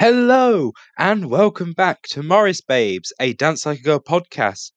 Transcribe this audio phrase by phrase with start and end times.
[0.00, 4.72] Hello and welcome back to Morris Babes, a Dance Like a Girl podcast.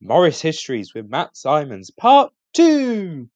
[0.00, 3.28] Morris Histories with Matt Simons, part two.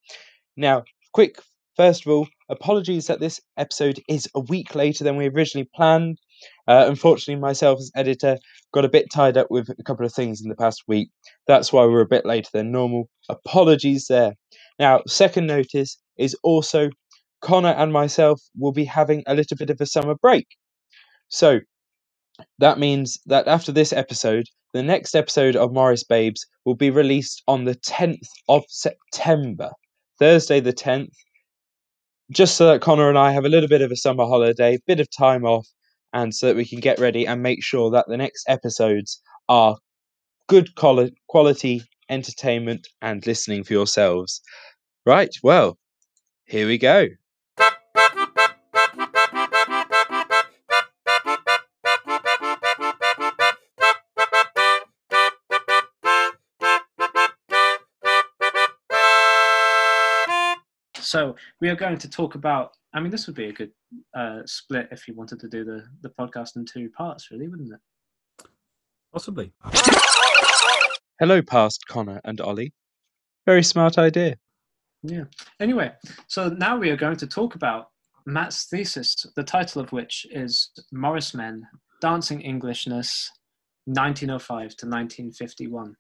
[0.57, 0.83] Now,
[1.13, 1.41] quick,
[1.77, 6.19] first of all, apologies that this episode is a week later than we originally planned.
[6.67, 8.37] Uh, unfortunately, myself as editor
[8.75, 11.09] got a bit tied up with a couple of things in the past week.
[11.47, 13.11] That's why we're a bit later than normal.
[13.29, 14.33] Apologies there.
[14.81, 16.91] Now, second notice is also
[17.41, 20.49] Connor and myself will be having a little bit of a summer break.
[21.29, 21.61] So
[22.59, 27.43] that means that after this episode, the next episode of Morris Babes will be released
[27.49, 29.71] on the 10th of September,
[30.19, 31.15] Thursday the 10th,
[32.31, 35.01] just so that Connor and I have a little bit of a summer holiday, bit
[35.01, 35.67] of time off,
[36.13, 39.77] and so that we can get ready and make sure that the next episodes are
[40.47, 44.41] good quality entertainment and listening for yourselves.
[45.07, 45.79] Right, well,
[46.45, 47.07] here we go.
[61.09, 62.73] So we are going to talk about.
[62.93, 63.71] I mean, this would be a good
[64.15, 67.73] uh, split if you wanted to do the the podcast in two parts, really, wouldn't
[67.73, 68.47] it?
[69.11, 69.51] Possibly.
[71.19, 72.75] Hello, past Connor and Ollie.
[73.47, 74.37] Very smart idea.
[75.03, 75.25] Yeah.
[75.61, 75.93] Anyway,
[76.27, 77.87] so now we are going to talk about
[78.27, 81.67] Matt's thesis, the title of which is Morris Men
[82.03, 83.31] Dancing Englishness
[83.87, 85.95] 1905 to 1951.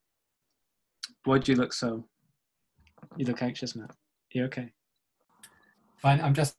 [1.25, 2.05] Why do you look so?
[3.17, 3.97] You look anxious, Matt.
[4.33, 4.70] You okay?
[5.98, 6.56] Fine, I'm just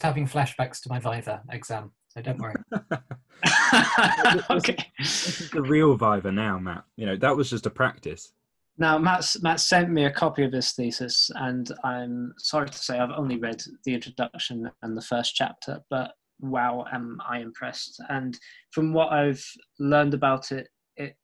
[0.00, 2.54] having flashbacks to my Viva exam, so don't worry.
[4.50, 4.76] okay.
[4.98, 6.84] This is the real Viva now, Matt.
[6.96, 8.32] You know, that was just a practice.
[8.76, 12.98] Now, Matt, Matt sent me a copy of his thesis, and I'm sorry to say
[12.98, 18.02] I've only read the introduction and the first chapter, but wow, am I impressed.
[18.08, 18.36] And
[18.72, 19.44] from what I've
[19.78, 21.16] learned about it, it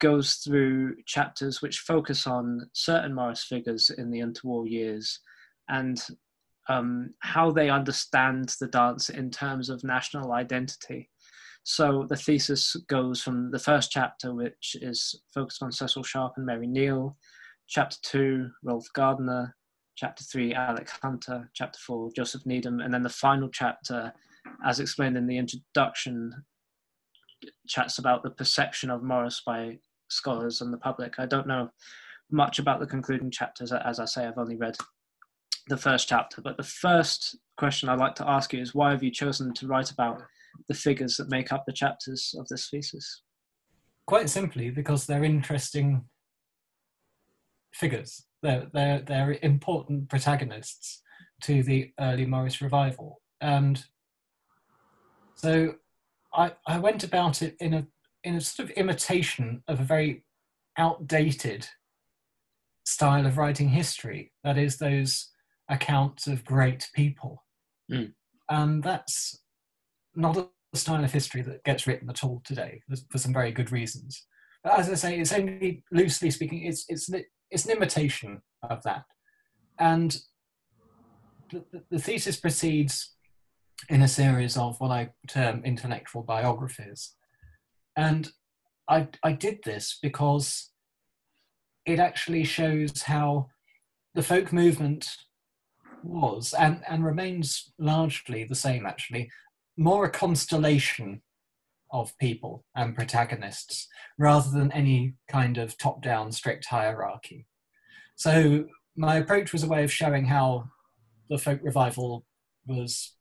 [0.00, 5.20] goes through chapters which focus on certain Morris figures in the interwar years
[5.68, 6.00] and
[6.68, 11.10] um, how they understand the dance in terms of national identity.
[11.64, 16.46] So the thesis goes from the first chapter, which is focused on Cecil Sharp and
[16.46, 17.16] Mary Neal,
[17.68, 19.54] chapter two, Rolf Gardiner,
[19.96, 24.12] chapter three, Alec Hunter, chapter four, Joseph Needham, and then the final chapter,
[24.64, 26.32] as explained in the introduction,
[27.66, 29.78] chats about the perception of Morris by
[30.08, 31.14] scholars and the public.
[31.18, 31.68] I don't know
[32.30, 33.72] much about the concluding chapters.
[33.72, 34.76] As I say, I've only read
[35.68, 36.40] the first chapter.
[36.40, 39.66] But the first question I'd like to ask you is why have you chosen to
[39.66, 40.22] write about
[40.68, 43.22] the figures that make up the chapters of this thesis?
[44.06, 46.04] Quite simply, because they're interesting
[47.74, 48.24] figures.
[48.42, 51.02] They're, they're, they're important protagonists
[51.42, 53.20] to the early Morris revival.
[53.40, 53.84] And
[55.34, 55.74] so
[56.34, 57.86] I, I went about it in a,
[58.24, 60.24] in a sort of imitation of a very
[60.76, 61.68] outdated
[62.84, 64.32] style of writing history.
[64.44, 65.28] That is, those
[65.68, 67.44] accounts of great people.
[67.90, 68.12] Mm.
[68.48, 69.40] And that's
[70.14, 73.72] not a style of history that gets written at all today for some very good
[73.72, 74.26] reasons.
[74.64, 77.10] But as I say, it's only loosely speaking, it's, it's,
[77.50, 79.04] it's an imitation of that.
[79.78, 80.16] And
[81.50, 83.14] the, the thesis proceeds
[83.88, 87.14] in a series of what I term intellectual biographies.
[87.96, 88.28] And
[88.88, 90.70] I, I did this because
[91.86, 93.48] it actually shows how
[94.14, 95.08] the folk movement
[96.02, 99.30] was and, and remains largely the same actually.
[99.76, 101.22] More a constellation
[101.90, 103.88] of people and protagonists
[104.18, 107.46] rather than any kind of top down strict hierarchy.
[108.16, 108.66] So
[108.96, 110.68] my approach was a way of showing how
[111.30, 112.26] the folk revival
[112.66, 113.14] was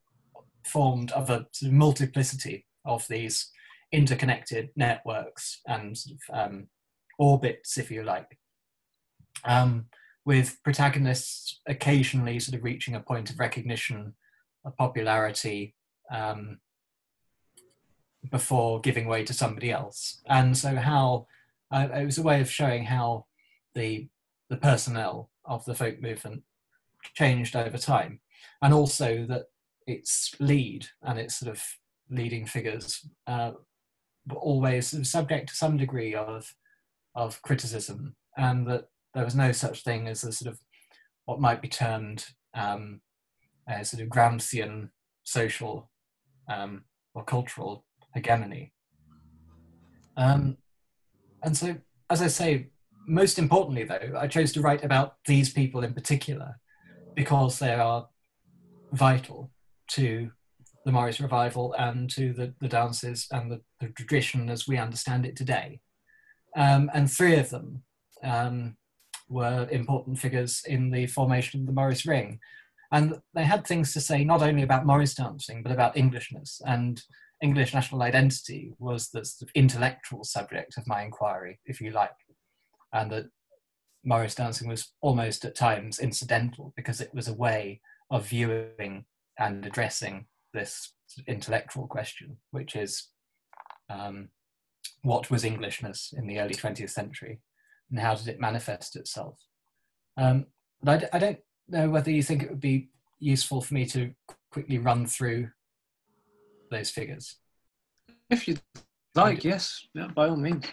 [0.65, 3.51] formed of a sort of multiplicity of these
[3.91, 6.67] interconnected networks and sort of, um,
[7.19, 8.37] orbits if you like.
[9.45, 9.85] Um,
[10.27, 14.13] with protagonists occasionally sort of reaching a point of recognition,
[14.65, 15.73] of popularity,
[16.11, 16.57] um,
[18.29, 20.19] before giving way to somebody else.
[20.27, 21.27] And so, how
[21.71, 23.25] uh, it was a way of showing how
[23.73, 24.09] the
[24.49, 26.43] the personnel of the folk movement
[27.13, 28.19] changed over time,
[28.61, 29.45] and also that
[29.87, 31.63] its lead and its sort of
[32.09, 33.51] leading figures uh,
[34.27, 36.53] were always subject to some degree of
[37.15, 40.59] of criticism, and that there was no such thing as a sort of
[41.25, 42.23] what might be termed
[42.53, 43.01] um,
[43.67, 44.91] a sort of Gramscian
[45.23, 45.89] social
[46.47, 46.83] um,
[47.15, 47.83] or cultural
[48.13, 48.73] hegemony.
[50.17, 50.57] Um,
[51.41, 51.77] and so,
[52.11, 52.67] as I say,
[53.07, 56.59] most importantly, though, I chose to write about these people in particular
[57.15, 58.07] because they are
[58.91, 59.49] vital
[59.93, 60.29] to
[60.85, 65.25] the Morris revival and to the, the dances and the, the tradition as we understand
[65.25, 65.79] it today.
[66.55, 67.81] Um, and three of them
[68.23, 68.77] um,
[69.29, 72.39] were important figures in the formation of the Morris Ring.
[72.91, 76.61] And they had things to say not only about Morris dancing, but about Englishness.
[76.65, 77.01] And
[77.41, 82.11] English national identity was the sort of intellectual subject of my inquiry, if you like.
[82.93, 83.25] And that
[84.03, 89.05] Morris dancing was almost at times incidental because it was a way of viewing
[89.37, 93.09] and addressing this sort of intellectual question, which is
[93.89, 94.29] um,
[95.01, 97.39] what was Englishness in the early 20th century
[97.89, 99.39] and how did it manifest itself?
[100.17, 100.47] Um,
[100.81, 102.89] but I, I don't know whether you think it would be
[103.19, 104.11] useful for me to
[104.51, 105.49] quickly run through
[106.71, 107.35] those figures.
[108.29, 108.57] If you
[109.15, 110.65] like, yes, yeah, by all means.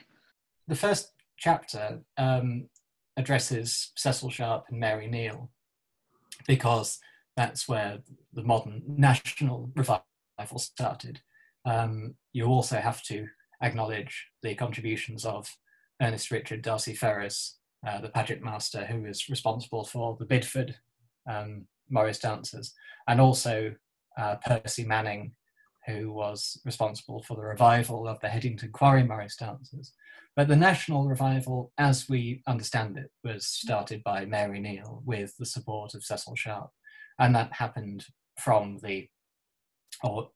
[0.69, 2.69] The first chapter um,
[3.17, 5.51] addresses Cecil Sharp and Mary Neal
[6.47, 6.99] because
[7.37, 7.99] that's where
[8.33, 11.21] the modern national revival started.
[11.65, 13.27] Um, you also have to
[13.63, 15.49] acknowledge the contributions of
[16.01, 20.75] Ernest Richard D'Arcy Ferris, uh, the pageant master who was responsible for the Bidford
[21.31, 22.75] um, Morris dancers,
[23.09, 23.75] and also
[24.19, 25.33] uh, Percy Manning,
[25.87, 29.93] who was responsible for the revival of the Headington Quarry Morris dancers.
[30.37, 35.47] But the national revival, as we understand it, was started by Mary Neal with the
[35.47, 36.71] support of Cecil Sharp.
[37.19, 38.07] And that happened
[38.41, 39.09] from the,
[40.03, 40.31] or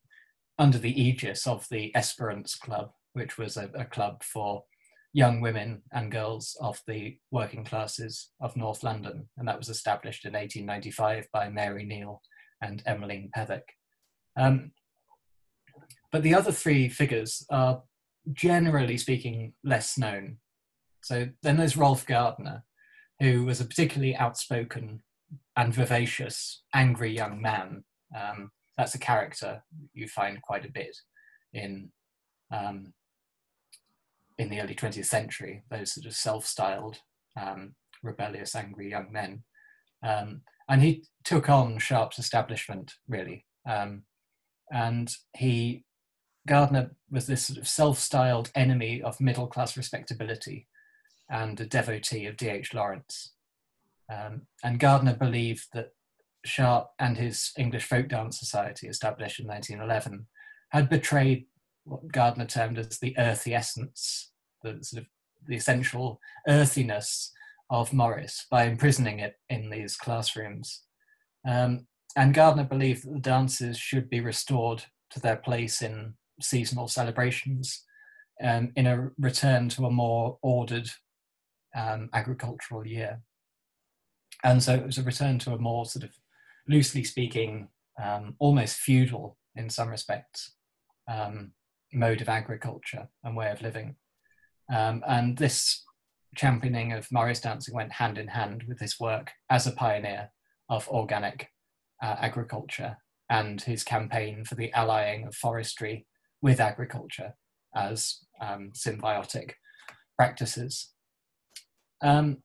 [0.58, 4.64] under the aegis of the Esperance Club, which was a, a club for
[5.18, 9.28] young women and girls of the working classes of North London.
[9.36, 12.22] And that was established in 1895 by Mary Neal
[12.62, 13.64] and Emmeline Pethick.
[14.36, 14.70] Um,
[16.12, 17.82] but the other three figures are
[18.32, 20.36] generally speaking less known.
[21.02, 22.62] So then there's Rolf Gardiner,
[23.18, 25.02] who was a particularly outspoken
[25.56, 27.82] and vivacious, angry young man.
[28.16, 30.96] Um, that's a character you find quite a bit
[31.52, 31.90] in
[32.52, 32.92] um,
[34.38, 35.62] in the early 20th century.
[35.70, 36.98] Those sort of self-styled,
[37.40, 39.42] um, rebellious, angry young men,
[40.02, 44.02] um, and he took on Sharp's establishment really, um,
[44.70, 45.84] and he
[46.46, 50.66] Gardiner was this sort of self-styled enemy of middle-class respectability
[51.30, 52.72] and a devotee of D.H.
[52.72, 53.32] Lawrence.
[54.10, 55.90] Um, and Gardiner believed that
[56.44, 60.26] Sharp and his English Folk Dance Society, established in 1911,
[60.70, 61.46] had betrayed
[61.88, 64.32] what Gardiner termed as the earthy essence,
[64.62, 65.08] the sort of
[65.46, 67.32] the essential earthiness
[67.70, 70.82] of Morris by imprisoning it in these classrooms.
[71.46, 71.86] Um,
[72.16, 77.84] and Gardiner believed that the dances should be restored to their place in seasonal celebrations
[78.42, 80.88] um, in a return to a more ordered
[81.76, 83.20] um, agricultural year.
[84.44, 86.10] And so it was a return to a more sort of
[86.68, 87.68] loosely speaking,
[88.02, 90.54] um, almost feudal in some respects,
[91.10, 91.52] um,
[91.92, 93.96] mode of agriculture and way of living.
[94.72, 95.84] Um, and this
[96.36, 100.30] championing of Morris dancing went hand in hand with his work as a pioneer
[100.68, 101.48] of organic
[102.02, 102.98] uh, agriculture
[103.30, 106.06] and his campaign for the allying of forestry
[106.40, 107.34] with agriculture
[107.74, 109.52] as um, symbiotic
[110.16, 110.92] practices.
[112.02, 112.38] Um,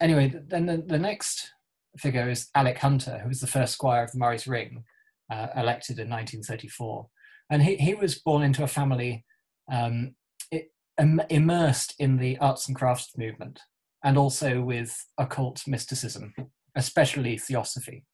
[0.00, 1.52] anyway, then the, the, next
[1.98, 4.84] figure is Alec Hunter, who was the first squire of the Morris Ring,
[5.30, 7.06] uh, elected in 1934.
[7.50, 9.24] And he, he was born into a family
[9.70, 10.14] um,
[10.50, 13.60] it, immersed in the arts and crafts movement
[14.02, 16.34] and also with occult mysticism,
[16.74, 18.04] especially theosophy.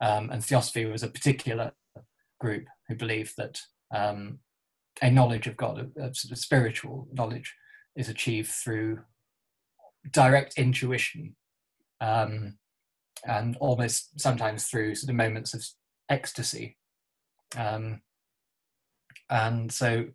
[0.00, 1.72] Um, and theosophy was a particular
[2.40, 3.60] group who believed that
[3.94, 4.38] um,
[5.02, 7.54] a knowledge of God, a, a, sort of spiritual knowledge,
[7.96, 9.00] is achieved through
[10.10, 11.34] direct intuition
[12.00, 12.58] um,
[13.26, 15.64] and almost sometimes through sort of moments of
[16.08, 16.76] ecstasy.
[17.56, 18.02] Um,
[19.30, 20.06] and so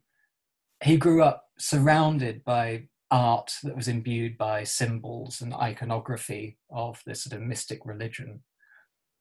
[0.84, 7.24] he grew up surrounded by art that was imbued by symbols and iconography of this
[7.24, 8.42] sort of mystic religion,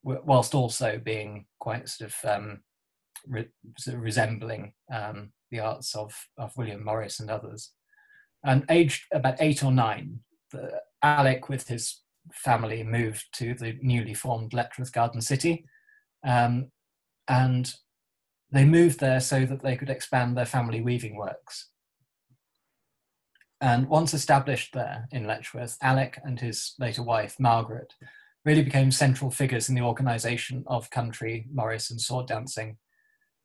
[0.02, 2.60] whilst also being quite sort of um,
[3.26, 3.48] re-
[3.94, 7.72] resembling um, the arts of, of William Morris and others.
[8.44, 12.00] And aged about eight or nine, the, Alec, with his
[12.32, 15.64] family, moved to the newly formed Letchworth Garden City.
[16.26, 16.70] Um,
[17.28, 17.72] and
[18.52, 21.70] they moved there so that they could expand their family weaving works.
[23.60, 27.94] And once established there in Letchworth, Alec and his later wife, Margaret,
[28.44, 32.76] really became central figures in the organisation of country, Morris, and sword dancing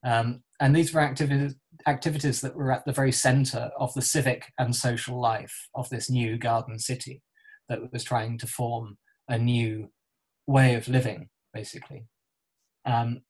[0.04, 1.56] um, and these were activities,
[1.88, 6.10] activities that were at the very center of the civic and social life of this
[6.10, 7.22] new garden city
[7.70, 8.98] that was trying to form
[9.28, 9.90] a new
[10.46, 12.06] way of living, basically.
[12.86, 13.22] Um,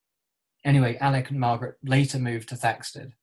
[0.68, 3.14] anyway, Alec and Margaret later moved to Thaxted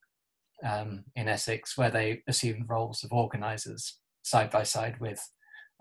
[0.65, 5.21] um, in Essex, where they assumed roles of organisers side by side with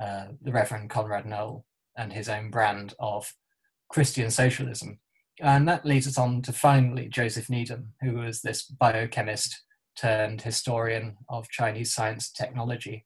[0.04, 1.66] uh, the Reverend Conrad Noel
[1.98, 3.34] and his own brand of
[3.90, 5.00] Christian socialism.
[5.40, 9.64] And that leads us on to finally Joseph Needham, who was this biochemist
[9.98, 13.06] turned historian of Chinese science and technology.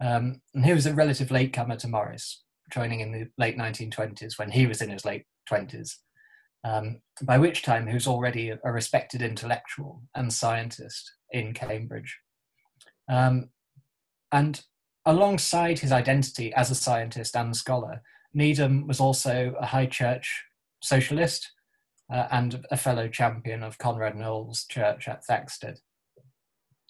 [0.00, 4.50] Um, and he was a relative latecomer to Morris, joining in the late 1920s when
[4.50, 5.94] he was in his late 20s,
[6.66, 12.18] um, by which time he was already a, respected intellectual and scientist in Cambridge.
[13.08, 13.50] Um,
[14.32, 14.62] and
[15.04, 18.02] alongside his identity as a scientist and scholar,
[18.34, 20.44] Needham was also a high church
[20.82, 21.52] socialist
[22.12, 25.78] uh, and a fellow champion of Conrad Noel's church at Thaxted.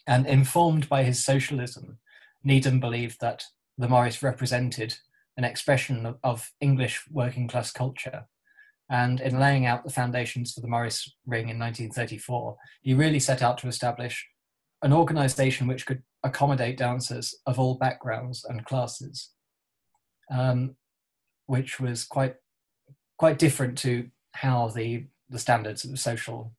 [0.07, 1.99] And informed by his socialism,
[2.43, 3.45] Needham believed that
[3.77, 4.99] the Morris represented
[5.37, 8.27] an expression of, of English working class culture.
[8.89, 13.43] And in laying out the foundations for the Morris Ring in 1934, he really set
[13.43, 14.27] out to establish
[14.83, 19.31] an organization which could accommodate dancers of all backgrounds and classes,
[20.31, 20.77] um,
[21.47, 22.37] which was quite
[23.19, 26.53] quite different to how the the standards of the social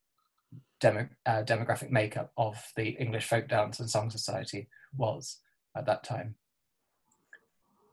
[0.82, 5.40] demo, uh, demographic makeup of the English folk dance and song society was
[5.76, 6.36] at that time.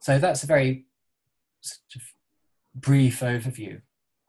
[0.01, 0.85] So that's a very
[1.61, 2.01] sort of
[2.81, 3.81] brief overview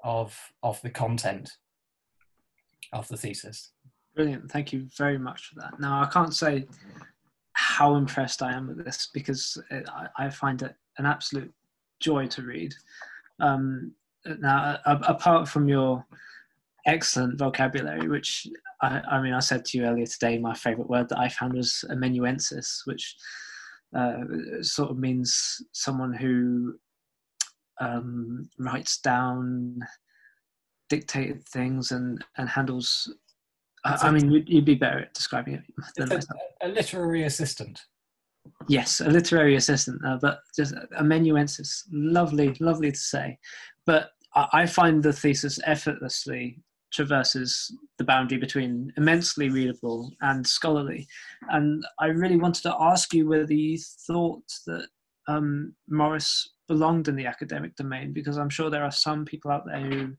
[0.07, 1.51] of of the content
[2.93, 3.73] of the thesis.
[4.15, 4.51] Brilliant.
[4.51, 5.79] Thank you very much for that.
[5.79, 6.67] Now, I can't say
[7.53, 11.53] how impressed I am with this because it, I, I, find it an absolute
[12.01, 12.73] joy to read.
[13.41, 13.93] Um,
[14.41, 16.05] now, apart from your
[16.87, 18.47] excellent vocabulary, which
[18.81, 21.55] I, I, mean, I said to you earlier today, my favorite word that I found
[21.55, 23.17] was amanuensis, which
[23.95, 24.19] uh,
[24.63, 26.79] sort of means someone who
[27.81, 29.79] um, writes down
[30.89, 33.13] dictated things and, and handles.
[33.85, 35.63] I, I mean, you'd, you'd, be better at describing it
[35.97, 36.21] than a,
[36.63, 37.81] a, literary assistant.
[38.69, 41.85] Yes, a literary assistant, uh, but just amanuensis.
[41.93, 43.39] Lovely, lovely to say.
[43.85, 46.59] But I, I find the thesis effortlessly
[46.93, 51.07] traverses the boundary between immensely readable and scholarly.
[51.51, 54.89] And I really wanted to ask you whether you thought that
[55.29, 59.65] um, Morris belonged in the academic domain, because I'm sure there are some people out
[59.67, 60.13] there who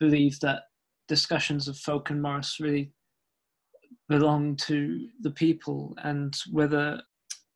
[0.00, 0.62] believe that
[1.08, 2.92] discussions of folk and Morris really
[4.08, 7.00] belong to the people, and whether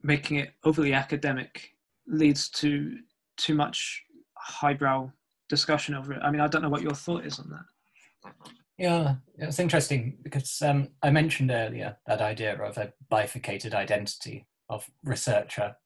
[0.02, 1.70] making it overly academic
[2.06, 2.96] leads to
[3.36, 4.02] too much
[4.36, 5.10] highbrow
[5.48, 6.22] discussion over it.
[6.22, 8.32] I mean, I don't know what your thought is on that.
[8.78, 14.88] Yeah, it's interesting because um, I mentioned earlier that idea of a bifurcated identity of
[15.02, 15.76] researcher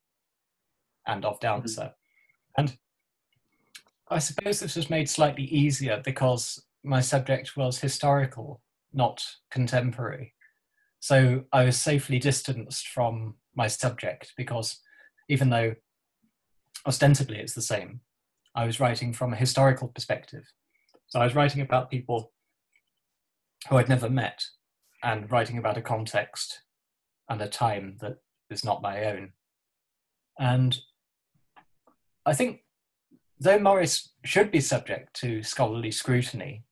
[1.07, 1.93] and of dancer.
[2.57, 2.77] And
[4.09, 8.61] I suppose this was made slightly easier because my subject was historical,
[8.93, 10.33] not contemporary.
[10.99, 14.79] So I was safely distanced from my subject because
[15.29, 15.75] even though
[16.85, 18.01] ostensibly it's the same,
[18.55, 20.43] I was writing from a historical perspective.
[21.07, 22.31] So I was writing about people
[23.69, 24.43] who I'd never met
[25.03, 26.61] and writing about a context
[27.29, 28.17] and a time that
[28.49, 29.31] is not my own.
[30.39, 30.77] And
[32.25, 32.61] I think
[33.39, 36.63] though Morris should be subject to scholarly scrutiny,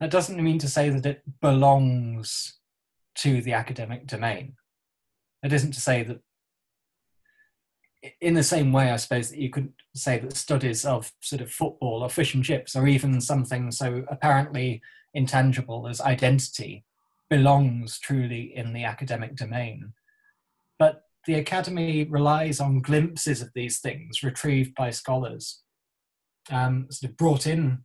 [0.00, 2.58] that doesn't mean to say that it belongs
[3.16, 4.54] to the academic domain.
[5.42, 6.20] It isn't to say that
[8.20, 11.50] in the same way, I suppose that you could say that studies of sort of
[11.50, 14.82] football or fish and chips, or even something so apparently
[15.14, 16.84] intangible as identity,
[17.28, 19.92] belongs truly in the academic domain.
[21.26, 25.62] The academy relies on glimpses of these things retrieved by scholars,
[26.50, 27.84] um, sort of brought in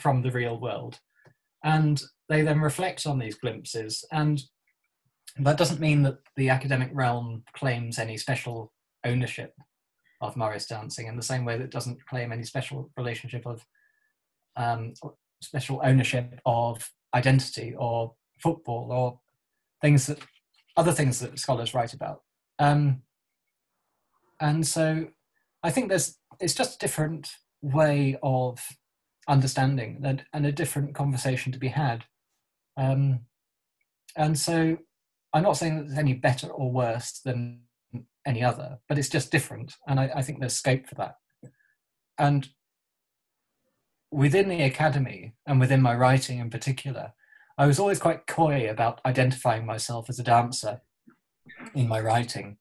[0.00, 0.98] from the real world,
[1.62, 4.04] and they then reflect on these glimpses.
[4.10, 4.42] And
[5.38, 8.72] that doesn't mean that the academic realm claims any special
[9.04, 9.54] ownership
[10.20, 13.64] of Morris dancing in the same way that it doesn't claim any special relationship of
[14.56, 14.92] um,
[15.42, 19.18] special ownership of identity or football or
[19.80, 20.18] things that
[20.76, 22.22] other things that scholars write about.
[22.60, 23.02] Um,
[24.38, 25.08] and so
[25.62, 27.30] I think there's it's just a different
[27.62, 28.64] way of
[29.28, 32.04] understanding and, and a different conversation to be had.
[32.76, 33.20] Um,
[34.16, 34.78] and so
[35.32, 37.62] I'm not saying that it's any better or worse than
[38.26, 39.74] any other, but it's just different.
[39.86, 41.16] And I, I think there's scope for that.
[42.18, 42.48] And
[44.10, 47.12] within the academy and within my writing in particular,
[47.58, 50.80] I was always quite coy about identifying myself as a dancer
[51.74, 52.56] in my writing.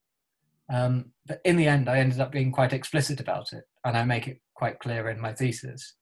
[0.72, 4.04] Um, but in the end, I ended up being quite explicit about it, and I
[4.04, 5.96] make it quite clear in my thesis.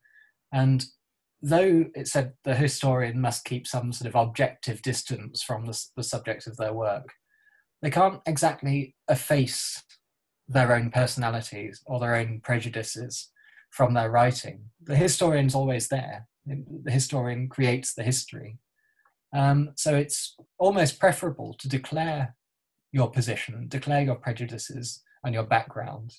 [0.52, 0.86] And
[1.42, 6.44] though it said the historian must keep some sort of objective distance from the, the
[6.48, 7.10] of their work,
[7.82, 9.84] they can't exactly efface
[10.48, 13.30] their own personalities or their own prejudices
[13.70, 14.62] from their writing.
[14.84, 16.28] The historian's always there.
[16.46, 18.58] The historian creates the history.
[19.36, 22.36] Um, so it's almost preferable to declare
[22.98, 26.12] your position, declare your prejudices and your background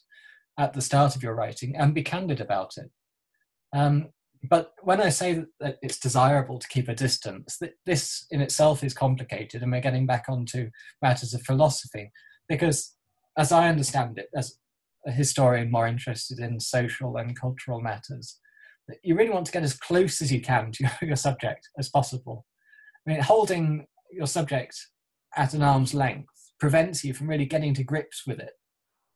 [0.58, 2.90] at the start of your writing and be candid about it.
[3.76, 4.08] Um,
[4.48, 8.94] but when I say that it's desirable to keep a distance, this in itself is
[8.94, 10.70] complicated, and we're getting back onto
[11.02, 12.12] matters of philosophy,
[12.48, 12.94] because
[13.36, 14.56] as I understand it, as
[15.06, 18.38] a historian more interested in social and cultural matters,
[19.02, 22.46] you really want to get as close as you can to your subject as possible.
[23.06, 24.76] I mean, holding your subject
[25.36, 28.52] at an arm's length prevents you from really getting to grips with it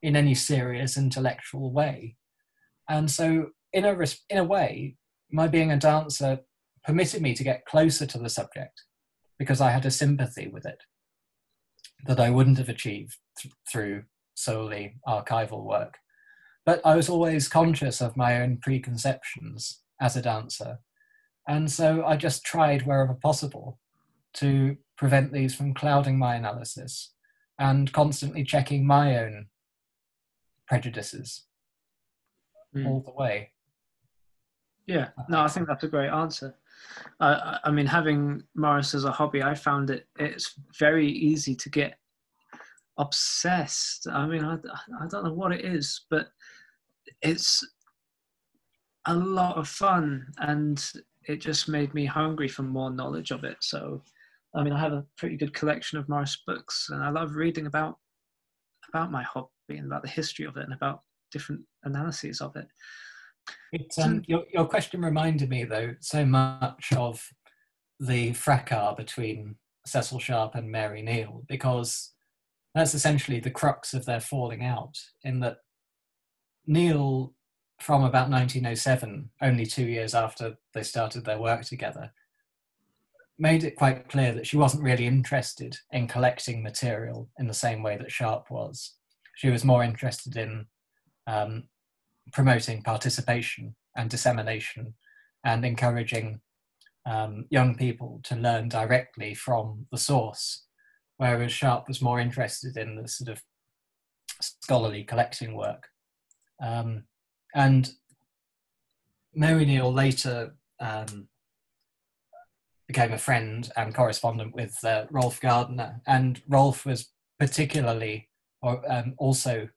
[0.02, 2.16] in any serious intellectual way.
[2.88, 3.96] And so, in a,
[4.28, 4.96] in a way,
[5.30, 6.40] my being a dancer
[6.84, 8.82] permitted me to get closer to the subject
[9.38, 10.82] because I had a sympathy with it
[12.06, 15.94] that I wouldn't have achieved th- through solely archival work.
[16.66, 20.78] But I was always conscious of my own preconceptions as a dancer.
[21.48, 23.78] And so I just tried wherever possible
[24.34, 27.12] to prevent these from clouding my analysis
[27.62, 29.46] and constantly checking my own
[30.66, 31.44] prejudices
[32.76, 32.86] mm.
[32.86, 33.52] all the way.
[34.86, 36.56] Yeah, no, I think that's a great answer.
[37.20, 41.70] Uh, I mean, having Morris as a hobby, I found it it's very easy to
[41.70, 41.94] get
[42.98, 44.08] obsessed.
[44.10, 44.54] I mean, I,
[45.00, 46.32] I don't know what it is, but
[47.22, 47.64] it's
[49.06, 50.84] a lot of fun and
[51.28, 53.58] it just made me hungry for more knowledge of it.
[53.60, 54.02] So,
[54.54, 57.66] I mean, I have a pretty good collection of Morris books and I love reading
[57.66, 57.98] about
[58.88, 62.66] about my hobby and about the history of it and about different analyses of it.
[63.72, 67.26] It, um, your, your question reminded me, though, so much of
[67.98, 69.56] the fracas between
[69.86, 72.12] Cecil Sharp and Mary Neal, because
[72.74, 75.58] that's essentially the crux of their falling out, in that
[76.66, 77.34] Neal,
[77.80, 82.12] from about 1907, only two years after they started their work together,
[83.42, 87.82] made it quite clear that she wasn't really interested in collecting material in the same
[87.82, 88.94] way that Sharp was.
[89.34, 90.66] She was more interested in
[91.26, 91.64] um,
[92.32, 94.94] promoting participation and dissemination
[95.44, 96.40] and encouraging
[97.04, 100.66] um, young people to learn directly from the source,
[101.16, 103.42] whereas Sharp was more interested in the sort of
[104.40, 105.88] scholarly collecting work.
[106.62, 107.06] Um,
[107.56, 107.90] and
[109.34, 111.26] Mary Neal later um,
[112.92, 116.02] became a friend and correspondent with uh, Rolf Gardiner.
[116.06, 118.28] and Rolf was particularly
[118.60, 119.68] or um, also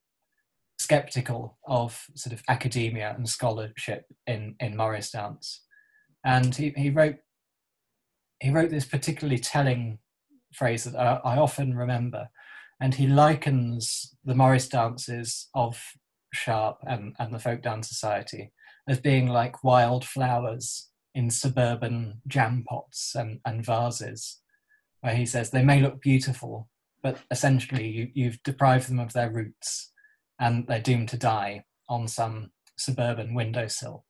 [0.78, 5.62] skeptical of sort of academia and scholarship in in Morris dance,
[6.26, 7.16] and he, he wrote
[8.42, 10.00] he wrote this particularly telling
[10.54, 12.28] phrase that I, I often remember,
[12.82, 15.82] and he likens the Morris dances of
[16.34, 18.52] Sharp and, and the Folk Dance Society
[18.90, 24.42] as being like wild flowers in suburban jam pots and, and vases,
[25.02, 26.70] where he says they may look beautiful,
[27.02, 29.92] but essentially you, you've deprived them of their roots
[30.40, 34.06] and they're doomed to die on some suburban windowsill.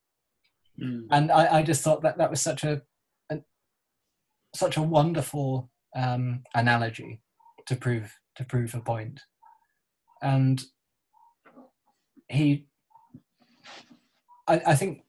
[0.82, 1.06] Mm.
[1.12, 2.82] And I, I, just thought that that was such a,
[3.32, 3.38] a
[4.54, 7.22] such a wonderful um, analogy
[7.68, 9.22] to prove to prove a point.
[10.22, 10.62] And
[12.30, 12.68] he,
[14.48, 15.05] I, I think,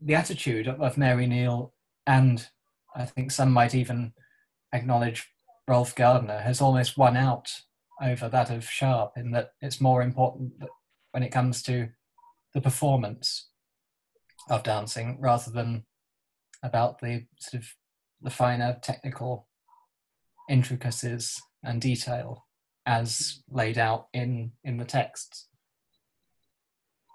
[0.00, 1.72] the attitude of, of Mary Neal
[2.06, 2.46] and
[2.94, 4.12] I think some might even
[4.72, 5.28] acknowledge
[5.66, 7.50] Rolf Gardiner has almost won out
[8.02, 10.70] over that of Sharp in that it's more important that
[11.12, 11.88] when it comes to
[12.54, 13.48] the performance
[14.48, 15.84] of dancing rather than
[16.62, 17.68] about the sort of
[18.22, 19.46] the finer technical
[20.48, 22.46] intricacies and detail
[22.86, 25.48] as laid out in in the texts.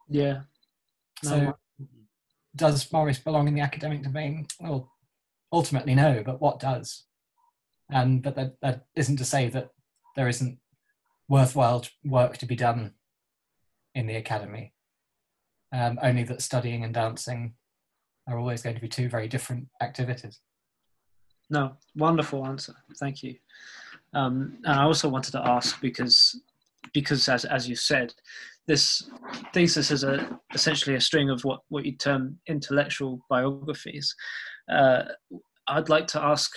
[0.07, 0.41] Yeah.
[1.23, 1.57] So no.
[2.55, 4.47] Does Morris belong in the academic domain?
[4.59, 4.91] Well,
[5.51, 7.05] ultimately no, but what does?
[7.89, 9.69] And but that, that isn't to say that
[10.15, 10.57] there isn't
[11.27, 12.93] worthwhile work to be done
[13.95, 14.73] in the academy.
[15.71, 17.55] Um, only that studying and dancing
[18.27, 20.39] are always going to be two very different activities.
[21.49, 22.75] No, wonderful answer.
[22.99, 23.35] Thank you.
[24.13, 26.39] Um, and I also wanted to ask because,
[26.93, 28.13] because as as you said,
[28.67, 29.09] this
[29.53, 34.15] thesis is a essentially a string of what what you term intellectual biographies.
[34.71, 35.03] Uh,
[35.67, 36.51] I'd like to ask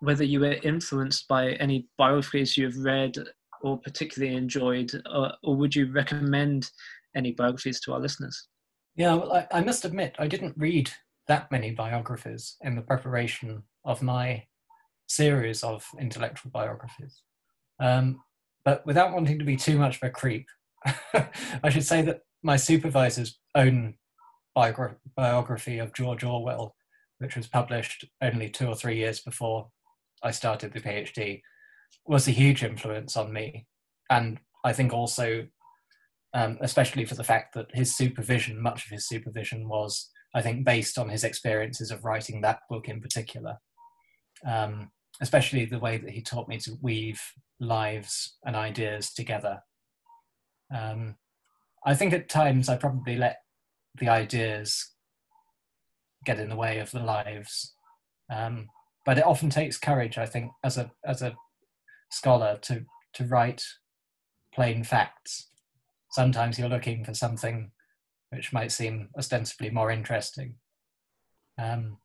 [0.00, 3.16] whether you were influenced by any biographies you've read
[3.62, 6.70] or particularly enjoyed, or, or would you recommend
[7.16, 8.48] any biographies to our listeners?
[8.96, 10.90] Yeah, well, I, I, must admit, I didn't read
[11.26, 14.44] that many biographies in the preparation of my
[15.06, 17.22] series of intellectual biographies.
[17.80, 18.20] Um,
[18.64, 20.46] but without wanting to be too much of a creep,
[21.62, 23.94] I should say that my supervisor's own
[24.56, 26.74] biogra- biography of George Orwell,
[27.18, 29.68] which was published only two or three years before
[30.22, 31.42] I started the PhD,
[32.06, 33.66] was a huge influence on me.
[34.10, 35.46] And I think also,
[36.34, 40.64] um, especially for the fact that his supervision, much of his supervision was, I think,
[40.64, 43.58] based on his experiences of writing that book in particular.
[44.46, 47.20] Um, especially the way that he taught me to weave
[47.60, 49.60] lives and ideas together.
[50.74, 51.16] Um,
[51.86, 53.38] I think at times I probably let
[53.98, 54.90] the ideas
[56.24, 57.74] get in the way of the lives,
[58.30, 58.68] um,
[59.04, 60.18] but it often takes courage.
[60.18, 61.36] I think as a as a
[62.10, 62.84] scholar to
[63.14, 63.62] to write
[64.54, 65.50] plain facts.
[66.10, 67.72] Sometimes you're looking for something
[68.30, 70.56] which might seem ostensibly more interesting.
[71.58, 71.98] Um,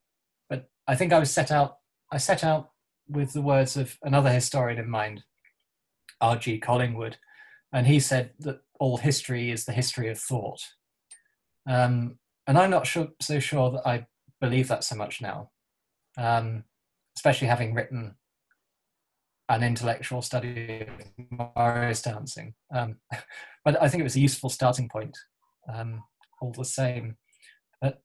[0.49, 1.77] but I think I was set out.
[2.11, 2.71] I set out
[3.07, 5.23] with the words of another historian in mind,
[6.21, 6.59] R.G.
[6.59, 7.17] Collingwood,
[7.73, 10.61] and he said that all history is the history of thought.
[11.67, 14.07] Um, and I'm not sure, so sure that I
[14.41, 15.51] believe that so much now,
[16.17, 16.63] um,
[17.15, 18.15] especially having written
[19.49, 22.53] an intellectual study of Morris dancing.
[22.73, 22.97] Um,
[23.65, 25.17] but I think it was a useful starting point,
[25.71, 26.03] um,
[26.41, 27.17] all the same.
[27.81, 28.01] But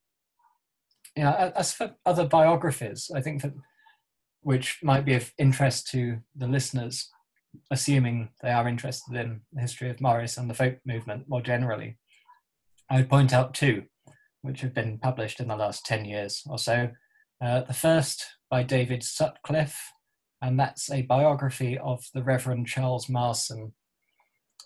[1.16, 3.54] yeah, as for other biographies, I think that
[4.42, 7.10] which might be of interest to the listeners,
[7.70, 11.98] assuming they are interested in the history of Morris and the folk movement more generally.
[12.90, 13.84] I would point out two,
[14.42, 16.90] which have been published in the last 10 years or so.
[17.42, 19.92] Uh, the first by David Sutcliffe,
[20.40, 23.72] and that's a biography of the Reverend Charles Marson.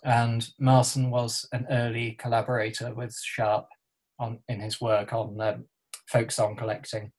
[0.03, 3.67] And Marson was an early collaborator with Sharp
[4.19, 5.65] on, in his work on um,
[6.07, 7.11] folk song collecting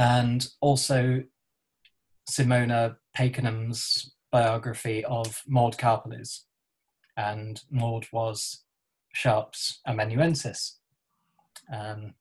[0.00, 1.22] and also
[2.30, 6.44] Simona Pakenham's biography of Maud Karpeles.
[7.16, 8.64] And Maud was
[9.12, 10.78] Sharp's amanuensis,
[11.72, 12.14] um,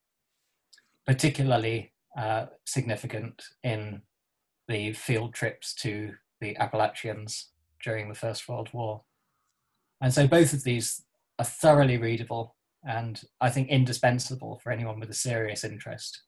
[1.05, 4.01] particularly uh, significant in
[4.67, 7.49] the field trips to the Appalachians
[7.83, 9.03] during the First World War.
[10.01, 11.03] And so both of these
[11.37, 16.23] are thoroughly readable and I think indispensable for anyone with a serious interest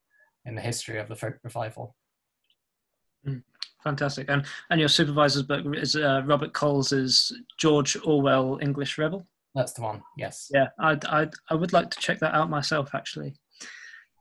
[0.45, 1.95] in the history of the folk revival.
[3.27, 3.43] Mm,
[3.83, 4.29] fantastic.
[4.29, 9.25] And and your supervisor's book is uh, Robert Colls's George Orwell English Rebel.
[9.55, 10.01] That's the one.
[10.17, 10.49] Yes.
[10.53, 13.35] Yeah, I I I would like to check that out myself actually.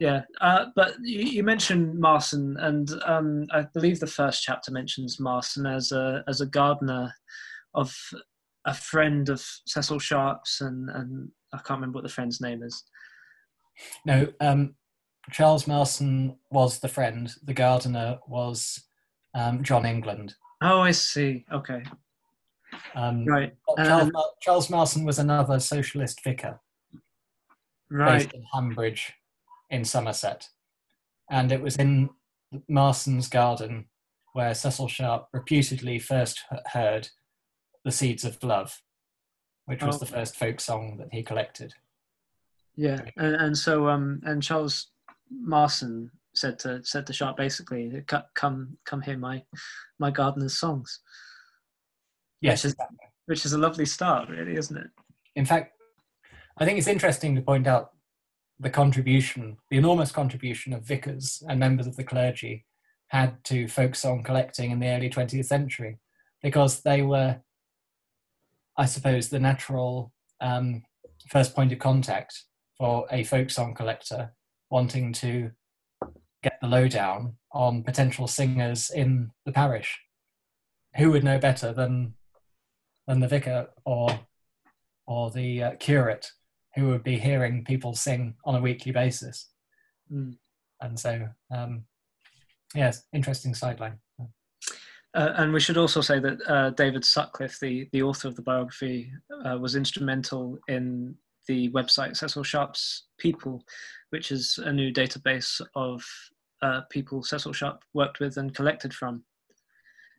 [0.01, 5.21] Yeah, uh, but you, you, mentioned Marson, and um, I believe the first chapter mentions
[5.21, 7.13] Marson as a as a gardener
[7.75, 7.95] of
[8.65, 12.83] a friend of Cecil Sharp's, and and I can't remember what the friend's name is.
[14.07, 14.75] No, um,
[15.33, 17.31] Charles Marson was the friend.
[17.43, 18.83] The gardener was
[19.35, 20.35] um, John England.
[20.63, 21.45] Oh, I see.
[21.53, 21.83] Okay.
[22.95, 23.55] Um, right.
[23.77, 26.61] Charles, um, Charles Marson was another socialist vicar.
[27.91, 28.19] Right.
[28.19, 29.15] Based in Hambridge,
[29.71, 30.49] in Somerset,
[31.29, 32.11] and it was in
[32.69, 33.87] Marson's garden
[34.33, 37.09] where Cecil Sharp reputedly first heard
[37.85, 38.81] "The Seeds of Love,"
[39.67, 39.99] which was oh.
[39.99, 41.75] the first folk song that he collected.
[42.77, 44.93] Yeah, and, and so um, and Charles
[45.29, 48.03] Marson said to said to Sharp basically,
[48.35, 49.43] "Come, come hear my
[49.99, 51.01] my gardener's songs."
[52.41, 52.77] Yes, which is,
[53.27, 54.89] which is a lovely start, really, isn't it?
[55.37, 55.73] In fact,
[56.59, 57.91] I think it's interesting to point out
[58.59, 62.67] the contribution, the enormous contribution of vicars and members of the clergy
[63.09, 65.99] had to folk song collecting in the early 20th century,
[66.43, 67.41] because they were,
[68.77, 70.83] I suppose, the natural um,
[71.29, 72.45] first point of contact
[72.79, 74.33] for a folk song collector
[74.71, 75.51] wanting to
[76.43, 80.01] get the lowdown on potential singers in the parish.
[80.97, 82.15] Who would know better than
[83.07, 84.21] than the vicar or
[85.07, 86.31] or the uh, curate
[86.75, 89.51] who would be hearing people sing on a weekly basis?
[90.13, 90.37] Mm.
[90.81, 91.85] And so, um,
[92.75, 93.99] yes, interesting sideline.
[95.13, 98.43] Uh, and we should also say that uh, David Sutcliffe, the, the author of the
[98.43, 99.13] biography,
[99.45, 101.17] uh, was instrumental in
[101.49, 103.65] the website Cecil Sharp's People,
[104.11, 106.05] which is a new database of
[106.63, 109.25] uh, people Cecil Sharp worked with and collected from,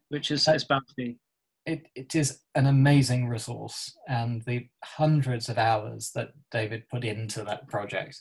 [0.09, 1.17] which is, is bound to be.
[1.65, 7.43] It, it is an amazing resource, and the hundreds of hours that David put into
[7.43, 8.19] that project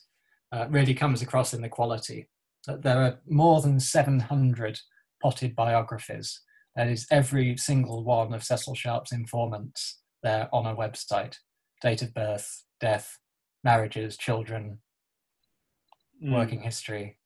[0.52, 2.28] uh, really comes across in the quality.
[2.66, 4.78] There are more than 700
[5.22, 6.42] potted biographies.
[6.76, 11.36] That is every single one of Cecil Sharp's informants there on a website.
[11.80, 13.18] Date of birth, death,
[13.64, 14.78] marriages, children,
[16.22, 16.32] Mm.
[16.32, 17.16] working history.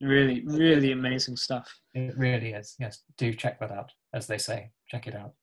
[0.00, 1.78] Really, really amazing stuff.
[1.92, 2.74] It really is.
[2.78, 4.70] Yes, do check that out, as they say.
[4.88, 5.34] Check it out.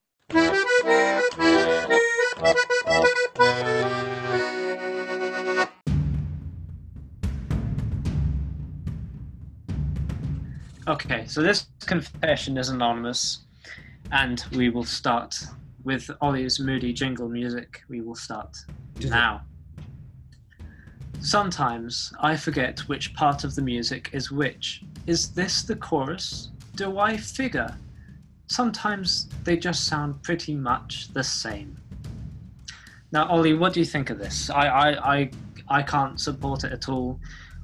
[10.87, 13.41] Okay, so this confession is anonymous,
[14.11, 15.35] and we will start
[15.83, 17.81] with Ollie's moody jingle music.
[17.89, 18.57] We will start
[19.05, 19.43] now.
[21.21, 24.81] Sometimes I forget which part of the music is which.
[25.05, 26.49] Is this the chorus?
[26.75, 27.77] Do I figure?
[28.47, 31.77] Sometimes they just sound pretty much the same.
[33.11, 34.49] Now, Ollie, what do you think of this?
[34.49, 35.31] I, I, I,
[35.69, 37.19] I can't support it at all.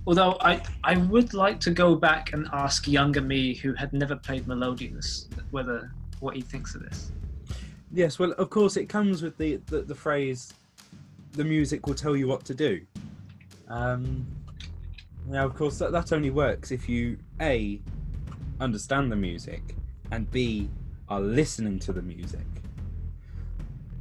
[0.05, 4.15] Although I, I would like to go back and ask younger me, who had never
[4.15, 5.01] played Melodeon,
[5.49, 7.11] whether what he thinks of this.
[7.91, 10.53] Yes, well, of course, it comes with the, the, the phrase,
[11.31, 12.81] the music will tell you what to do.
[13.67, 14.25] Um,
[15.27, 17.81] now, of course, that, that only works if you, A,
[18.59, 19.75] understand the music,
[20.11, 20.69] and B,
[21.09, 22.45] are listening to the music.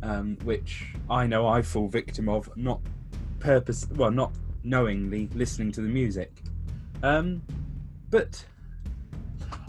[0.02, 2.80] Um, which I know I fall victim of, not
[3.40, 6.32] purpose, well, not knowingly listening to the music.
[7.02, 7.42] Um,
[8.10, 8.44] but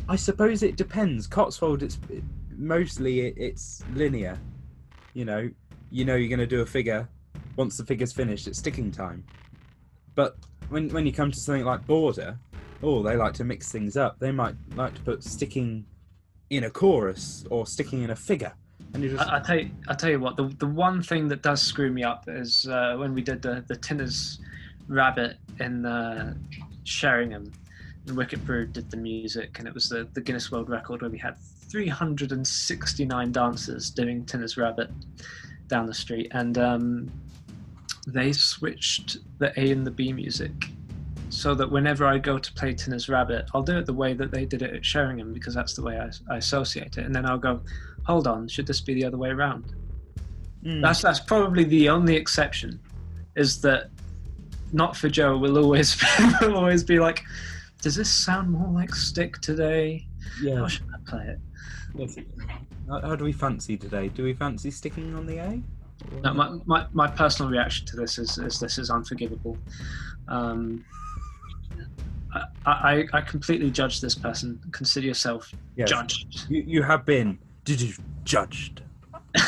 [0.09, 1.27] I suppose it depends.
[1.27, 2.23] Cotswold, it's it,
[2.55, 4.37] mostly it, it's linear.
[5.13, 5.49] You know,
[5.89, 7.07] you know you're going to do a figure.
[7.55, 9.23] Once the figure's finished, it's sticking time.
[10.17, 10.35] But
[10.69, 12.39] when when you come to something like Border,
[12.81, 14.17] oh, they like to mix things up.
[14.19, 15.85] They might like to put sticking
[16.49, 18.51] in a chorus or sticking in a figure,
[18.93, 20.35] and you just I, I tell you, I tell you what.
[20.35, 23.63] The the one thing that does screw me up is uh, when we did the
[23.67, 24.39] the Tinner's
[24.87, 26.33] Rabbit in uh,
[26.83, 27.53] Sheringham,
[28.07, 31.11] and Wicked Brew did the music, and it was the the Guinness World Record where
[31.11, 31.37] we had
[31.69, 34.89] 369 dancers doing Tinner's Rabbit
[35.67, 37.11] down the street, and um,
[38.07, 40.53] they switched the A and the B music
[41.29, 44.31] so that whenever I go to play Tinner's Rabbit, I'll do it the way that
[44.31, 47.05] they did it at Sheringham because that's the way I, I associate it.
[47.05, 47.61] And then I'll go,
[48.05, 49.73] hold on, should this be the other way around?
[50.63, 50.81] Mm.
[50.81, 52.79] That's that's probably the only exception,
[53.35, 53.89] is that
[54.71, 56.01] not for Joe will always
[56.41, 57.23] will always be like,
[57.81, 60.07] does this sound more like Stick today?
[60.41, 60.55] yeah.
[60.55, 61.39] How should I play it?
[61.93, 62.17] Yes.
[62.89, 64.07] How do we fancy today?
[64.07, 65.61] Do we fancy sticking on the A?
[66.23, 69.57] No, my, my, my personal reaction to this is, is this is unforgivable.
[70.27, 70.83] Um,
[72.33, 74.59] I, I, I completely judge this person.
[74.71, 75.89] Consider yourself Yes.
[75.89, 76.45] judged.
[76.49, 77.93] You, you have been did you
[78.25, 78.81] judged.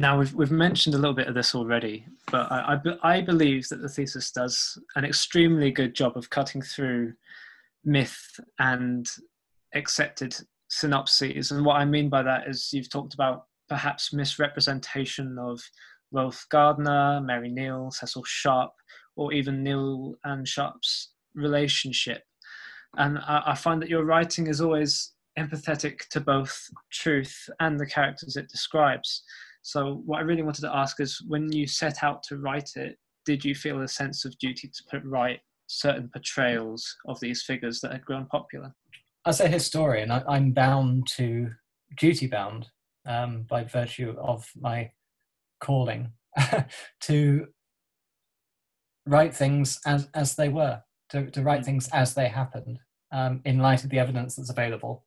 [0.00, 3.20] Now we've we've mentioned a little bit of this already, but I, I, be- I
[3.20, 7.12] believe that the thesis does an extremely good job of cutting through
[7.84, 9.06] myth and
[9.74, 10.34] accepted
[10.68, 11.50] synopses.
[11.50, 15.60] And what I mean by that is you've talked about perhaps misrepresentation of
[16.12, 18.72] Rolf Gardiner, Mary Neal, Cecil Sharp,
[19.16, 22.22] or even Neal and Sharp's relationship.
[22.96, 27.86] And I, I find that your writing is always empathetic to both truth and the
[27.86, 29.24] characters it describes.
[29.62, 32.96] So, what I really wanted to ask is when you set out to write it,
[33.24, 37.80] did you feel a sense of duty to put right certain portrayals of these figures
[37.80, 38.74] that had grown popular?
[39.26, 41.50] As a historian, I, I'm bound to
[41.96, 42.68] duty bound
[43.06, 44.90] um, by virtue of my
[45.60, 46.12] calling
[47.02, 47.46] to
[49.06, 52.78] write things as as they were, to, to write things as they happened,
[53.12, 55.04] um, in light of the evidence that's available.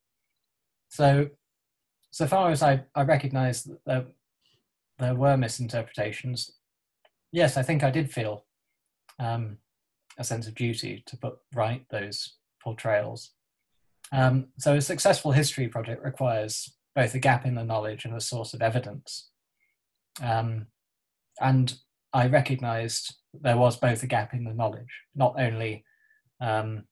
[0.90, 1.30] So,
[2.12, 4.06] so far as I, I recognise that there,
[5.04, 6.52] there were misinterpretations,
[7.32, 8.46] yes, I think I did feel
[9.20, 9.58] um,
[10.18, 13.32] a sense of duty to put right those portrayals.
[14.14, 18.22] Um, so a successful history project requires both a gap in the knowledge and a
[18.22, 19.30] source of evidence.
[20.22, 20.68] Um,
[21.42, 21.74] and
[22.14, 25.84] I recognised there was both a gap in the knowledge, not only
[26.40, 26.84] um,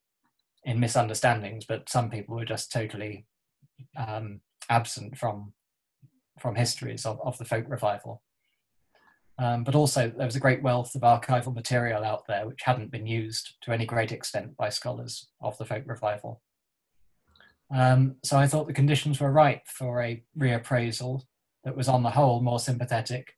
[0.65, 3.25] in misunderstandings, but some people were just totally
[3.95, 5.53] um, absent from
[6.39, 8.21] from histories of, of the folk revival.
[9.37, 12.91] Um, but also, there was a great wealth of archival material out there which hadn't
[12.91, 16.41] been used to any great extent by scholars of the folk revival.
[17.73, 21.23] Um, so I thought the conditions were right for a reappraisal
[21.63, 23.33] that was, on the whole, more sympathetic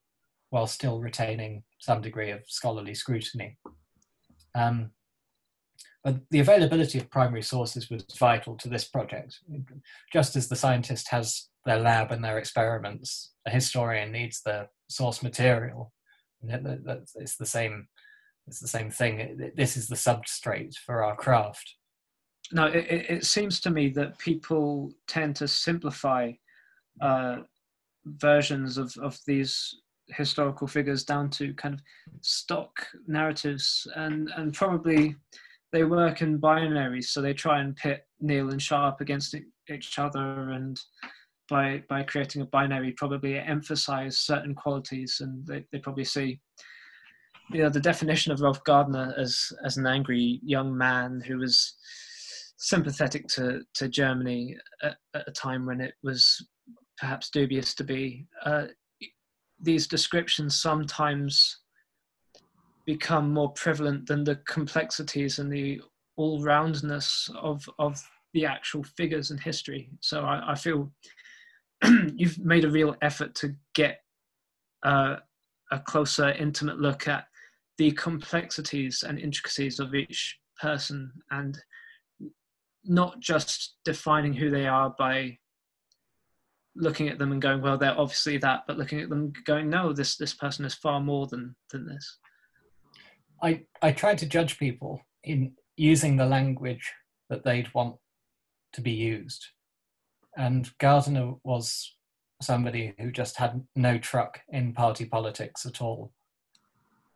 [0.49, 3.57] while still retaining some degree of scholarly scrutiny.
[4.55, 4.91] Um,
[6.03, 9.39] but the availability of primary sources was vital to this project.
[10.11, 15.23] Just as the scientist has their lab and their experiments, a historian needs the source
[15.23, 15.93] material.
[16.43, 17.87] It's the same.
[18.47, 19.51] It's the same thing.
[19.55, 21.75] This is the substrate for our craft.
[22.51, 26.33] no, it, it seems to me that people tend to simplify
[26.99, 27.37] uh,
[28.05, 29.77] versions of, of these
[30.09, 31.81] historical figures down to kind of
[32.19, 35.15] stock narratives and, and probably
[35.73, 39.35] they work in binaries, so they try and pit Neal and Sharp against
[39.69, 40.79] each other and
[41.49, 46.39] by by creating a binary probably emphasize certain qualities and they, they probably see
[47.51, 51.75] you know the definition of Rolf Gardiner as as an angry young man who was
[52.57, 56.47] sympathetic to to Germany at, at a time when it was
[56.97, 58.25] perhaps dubious to be.
[58.45, 58.67] Uh,
[59.59, 61.62] these descriptions sometimes
[62.85, 65.81] become more prevalent than the complexities and the
[66.15, 68.01] all-roundness of of
[68.33, 69.89] the actual figures in history.
[70.01, 70.91] So I, I feel
[72.15, 73.99] you've made a real effort to get
[74.83, 75.17] uh,
[75.71, 77.25] a closer, intimate look at
[77.77, 81.57] the complexities and intricacies of each person and
[82.85, 85.37] not just defining who they are by
[86.75, 89.93] looking at them and going well they're obviously that but looking at them going no
[89.93, 92.17] this this person is far more than than this
[93.41, 96.91] i i try to judge people in using the language
[97.29, 97.95] that they'd want
[98.71, 99.45] to be used
[100.37, 101.95] and gardiner was
[102.41, 106.11] somebody who just had no truck in party politics at all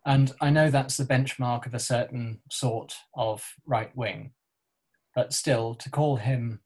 [0.07, 4.31] and I know that's the benchmark of a certain sort of right wing.
[5.13, 6.61] But still, to call him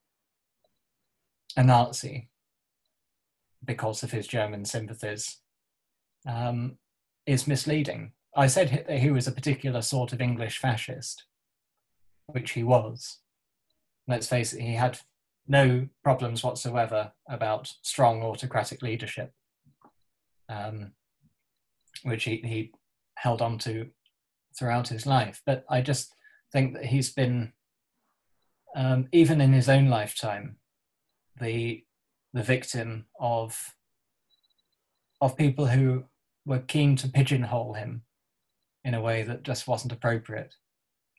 [1.58, 2.30] a Nazi
[3.66, 5.40] because of his German sympathies
[6.28, 6.78] um,
[7.26, 8.12] is misleading.
[8.36, 11.26] I said that he was a particular sort of English fascist,
[12.28, 13.20] which he was.
[14.08, 15.00] Let's face it, he had
[15.48, 19.34] no problems whatsoever about strong autocratic leadership,
[20.48, 20.94] um,
[22.04, 22.72] which he, he
[23.16, 23.90] held on to
[24.58, 25.42] throughout his life.
[25.46, 26.14] But I just
[26.54, 27.52] think that he's been,
[28.76, 30.58] um, even in his own lifetime,
[31.40, 31.84] the
[32.34, 33.76] the victim of
[35.20, 36.06] of people who
[36.46, 38.04] were keen to pigeonhole him
[38.84, 40.56] in a way that just wasn't appropriate.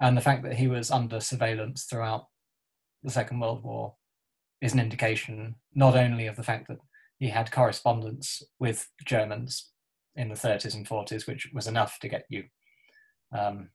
[0.00, 2.26] And the fact that he was under surveillance throughout
[3.02, 3.94] the Second World War
[4.60, 6.78] is an indication not only of the fact that
[7.18, 9.70] he had correspondence with Germans
[10.16, 12.44] in the 30s and 40s, which was enough to get you
[13.32, 13.70] um,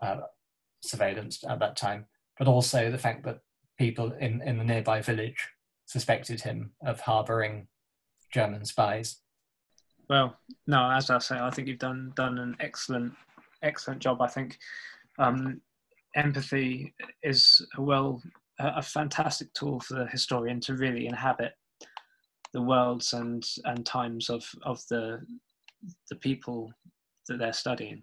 [0.00, 0.20] uh,
[0.82, 2.06] surveillance at that time,
[2.38, 3.40] but also the fact that
[3.78, 5.48] people in, in the nearby village
[5.86, 7.68] suspected him of harboring
[8.32, 9.20] German spies.
[10.08, 10.36] Well,
[10.66, 13.14] no, as I say, I think you've done done an excellent
[13.62, 14.20] excellent job.
[14.20, 14.58] I think
[15.18, 15.60] um,
[16.14, 18.22] empathy is a well
[18.60, 21.52] a, a fantastic tool for the historian to really inhabit
[22.52, 25.20] the worlds and and times of of the
[26.10, 26.72] the people
[27.28, 28.02] that they're studying.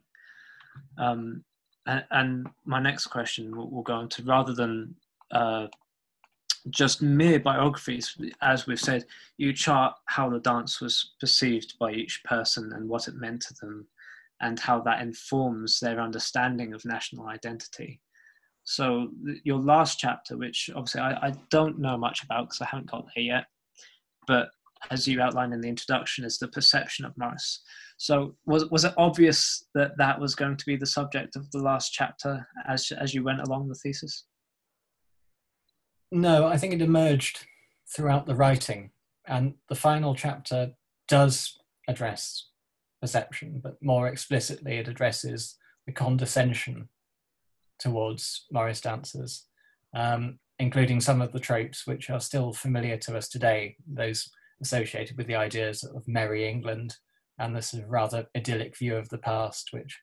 [0.97, 1.43] Um,
[1.85, 4.95] and, and, my next question will, will, go on to rather than
[5.31, 5.67] uh,
[6.69, 9.05] just mere biographies, as we've said,
[9.37, 13.53] you chart how the dance was perceived by each person and what it meant to
[13.61, 13.87] them,
[14.41, 18.01] and how that informs their understanding of national identity.
[18.63, 19.09] So,
[19.43, 23.07] your last chapter, which obviously I, I don't know much about because I haven't got
[23.15, 23.45] there yet,
[24.27, 24.49] but
[24.89, 27.61] as you outlined in the introduction, is the perception of Morris.
[27.97, 31.59] So, was was it obvious that that was going to be the subject of the
[31.59, 34.25] last chapter as as you went along the thesis?
[36.11, 37.45] No, I think it emerged
[37.93, 38.91] throughout the writing,
[39.25, 40.71] and the final chapter
[41.07, 42.47] does address
[43.01, 46.89] perception, but more explicitly, it addresses the condescension
[47.79, 49.45] towards Morris dancers.
[49.93, 54.29] Um, including some of the tropes which are still familiar to us today, those
[54.61, 56.95] associated with the ideas of merry England
[57.39, 59.99] and the sort of rather idyllic view of the past, which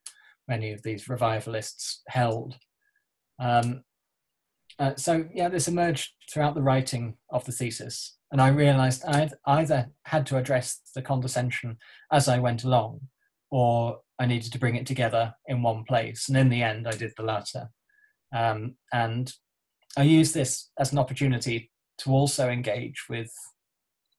[0.48, 2.56] many of these revivalists held.
[3.38, 3.84] Um,
[4.78, 9.30] uh, so yeah, this emerged throughout the writing of the thesis, and I realised I
[9.46, 11.78] either had to address the condescension
[12.12, 13.00] as I went along,
[13.50, 16.28] or I needed to bring it together in one place.
[16.28, 17.70] And in the end, I did the latter.
[18.34, 19.32] Um, and
[19.96, 23.32] I used this as an opportunity to also engage with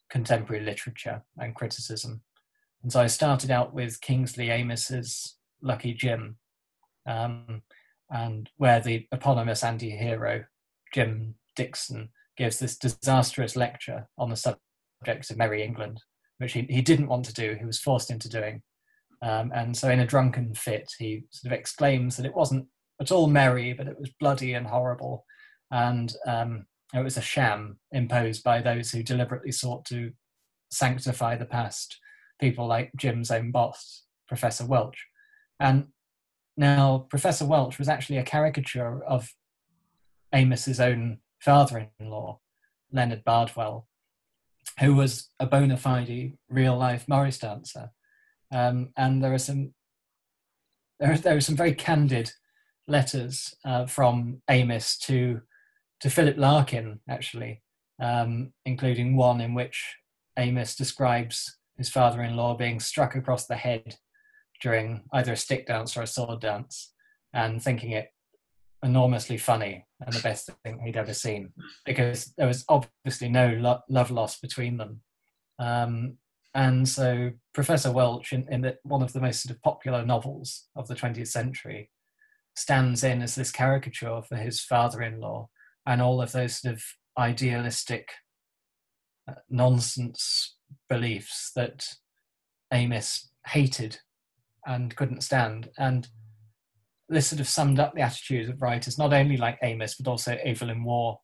[0.09, 2.21] contemporary literature and criticism.
[2.81, 6.37] And so I started out with Kingsley Amis's Lucky Jim,
[7.05, 7.61] um,
[8.09, 10.43] and where the eponymous anti hero
[10.93, 16.01] Jim Dixon gives this disastrous lecture on the subject of Merry England,
[16.37, 18.61] which he, he didn't want to do, he was forced into doing.
[19.21, 22.67] Um, and so, in a drunken fit, he sort of exclaims that it wasn't
[23.01, 25.25] at all merry, but it was bloody and horrible.
[25.71, 30.11] And um, it was a sham imposed by those who deliberately sought to
[30.71, 31.99] sanctify the past,
[32.39, 35.05] people like Jim's own boss, Professor Welch.
[35.59, 35.87] And
[36.59, 39.33] now, Professor Welch was actually a caricature of
[40.33, 42.37] Amis's own father-in-law,
[42.91, 43.87] Leonard Bardwell,
[44.81, 47.91] who was a bona fide real-life Morris dancer.
[48.51, 49.73] Um, and there are some
[50.99, 52.33] there are, there are some very candid
[52.89, 55.41] letters uh, from Amis to
[56.01, 57.61] to Philip Larkin, actually,
[58.01, 59.95] um, including one in which
[60.37, 63.95] Amos describes his father-in-law being struck across the head
[64.61, 66.93] during either a stick dance or a sword dance,
[67.33, 68.09] and thinking it
[68.83, 71.51] enormously funny and the best thing he'd ever seen
[71.85, 75.01] because there was obviously no lo- love lost between them.
[75.59, 76.17] Um,
[76.55, 80.67] and so Professor Welch, in, in the, one of the most sort of popular novels
[80.75, 81.91] of the 20th century,
[82.55, 85.47] stands in as this caricature for his father-in-law
[85.85, 86.83] and all of those sort of
[87.17, 88.09] idealistic
[89.29, 90.55] uh, nonsense
[90.87, 91.85] beliefs that
[92.71, 93.99] Amis hated
[94.69, 95.69] and couldn't stand.
[95.77, 96.07] And
[97.09, 100.37] this sort of summed up the attitudes of writers, not only like Amis, but also
[100.45, 101.17] Evelyn Waugh,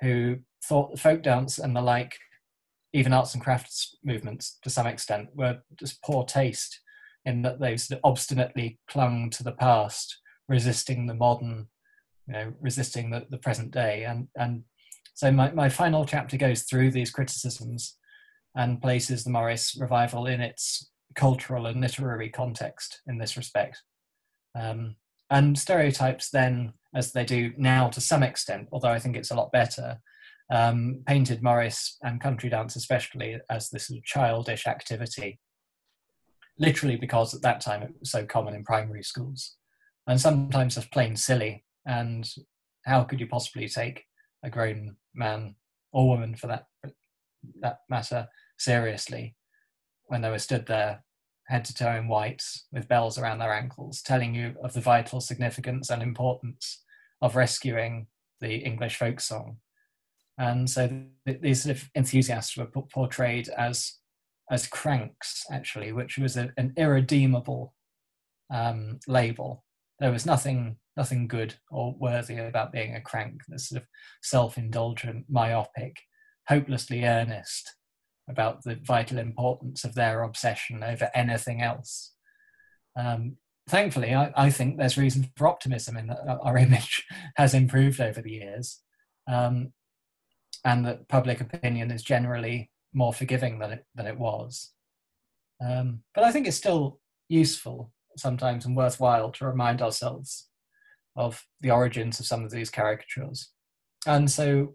[0.00, 2.16] who thought the folk dance and the like,
[2.94, 6.80] even arts and crafts movements to some extent, were just poor taste
[7.24, 10.16] in that they sort of obstinately clung to the past,
[10.48, 11.66] resisting the modern,
[12.28, 14.04] you know, resisting the, the present day.
[14.04, 14.62] And, and
[15.14, 17.96] so my, my final chapter goes through these criticisms
[18.54, 23.82] and places the Morris revival in its cultural and literary context in this respect.
[24.58, 24.96] Um,
[25.30, 29.34] and stereotypes then, as they do now to some extent, although I think it's a
[29.34, 30.00] lot better,
[30.50, 35.38] um, painted Morris and country dance especially as this sort of childish activity,
[36.58, 39.56] literally because at that time it was so common in primary schools,
[40.06, 41.64] and sometimes just plain silly.
[41.84, 42.28] And
[42.86, 44.04] how could you possibly take
[44.42, 45.56] a grown man
[45.92, 46.66] or woman, for that
[47.60, 48.28] that matter,
[48.58, 49.36] seriously
[50.08, 51.04] when they were stood there
[51.48, 52.42] head to toe in white
[52.72, 56.84] with bells around their ankles, telling you of the vital significance and importance
[57.22, 58.06] of rescuing
[58.40, 59.56] the English folk song.
[60.36, 60.88] And so
[61.26, 63.94] th- these sort of enthusiasts were p- portrayed as
[64.50, 67.74] as cranks, actually, which was a, an irredeemable
[68.50, 69.64] um, label.
[69.98, 73.40] There was nothing nothing good or worthy about being a crank.
[73.48, 73.88] This sort of
[74.22, 75.96] self-indulgent, myopic,
[76.48, 77.74] hopelessly earnest,
[78.28, 82.12] about the vital importance of their obsession over anything else.
[82.96, 83.36] Um,
[83.68, 87.06] thankfully, I, I, think there's reason for optimism in that our image
[87.36, 88.80] has improved over the years,
[89.30, 89.72] um,
[90.64, 94.72] and that public opinion is generally more forgiving than it than it was.
[95.64, 100.48] Um, but I think it's still useful sometimes and worthwhile to remind ourselves
[101.16, 103.50] of the origins of some of these caricatures.
[104.06, 104.74] And so,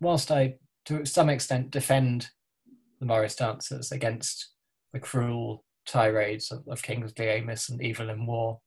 [0.00, 0.54] whilst I,
[0.86, 2.28] to some extent, defend
[3.00, 4.50] the Morris dancers against
[4.92, 8.58] the cruel tirades of, of Kingsley Amis and Evelyn Waugh.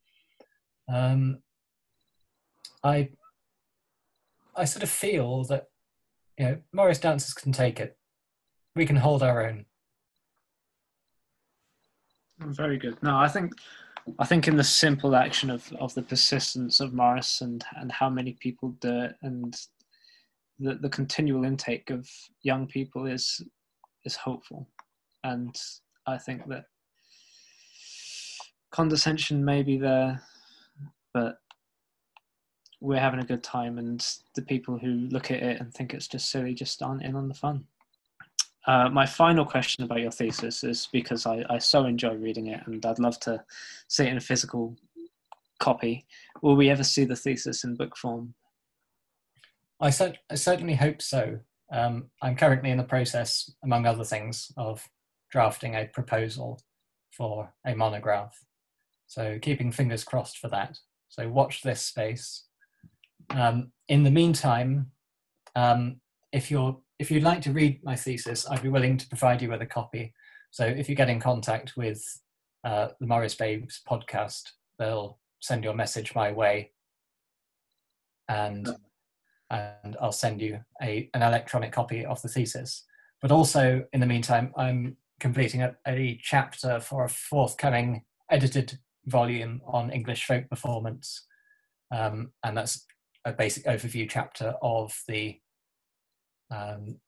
[0.91, 1.39] Um,
[2.83, 3.09] I
[4.55, 5.65] I sort of feel that
[6.37, 7.97] you know Morris dancers can take it.
[8.75, 9.65] We can hold our own.
[12.39, 13.01] Very good.
[13.01, 13.53] No, I think
[14.19, 18.09] I think in the simple action of, of the persistence of Morris and, and how
[18.09, 19.55] many people do it and
[20.59, 22.09] the, the continual intake of
[22.41, 23.41] young people is
[24.07, 24.67] is hopeful,
[25.23, 25.55] and
[26.07, 26.65] I think that
[28.71, 30.23] condescension may be there,
[31.13, 31.37] but
[32.81, 34.03] we're having a good time, and
[34.35, 37.27] the people who look at it and think it's just silly just aren't in on
[37.27, 37.65] the fun.
[38.67, 42.59] Uh, my final question about your thesis is because I, I so enjoy reading it
[42.65, 43.41] and I'd love to
[43.87, 44.75] see it in a physical
[45.59, 46.05] copy.
[46.41, 48.33] Will we ever see the thesis in book form?
[49.79, 51.39] I, cert- I certainly hope so.
[51.71, 54.87] Um, I'm currently in the process, among other things, of
[55.31, 56.61] drafting a proposal
[57.11, 58.39] for a monograph.
[59.07, 60.79] So keeping fingers crossed for that.
[61.09, 62.45] So watch this space.
[63.29, 64.91] Um, in the meantime,
[65.55, 66.01] um,
[66.31, 69.49] if you're if you'd like to read my thesis, I'd be willing to provide you
[69.49, 70.13] with a copy.
[70.49, 72.03] So if you get in contact with
[72.63, 74.43] uh, the Morris Babes podcast,
[74.79, 76.71] they'll send your message my way,
[78.27, 78.67] and
[79.49, 82.83] and I'll send you a, an electronic copy of the thesis.
[83.21, 89.61] But also, in the meantime, I'm completing a, a chapter for a forthcoming edited volume
[89.65, 91.25] on English folk performance.
[91.91, 92.85] Um, and that's
[93.25, 95.39] a basic overview chapter of the
[96.51, 96.99] um,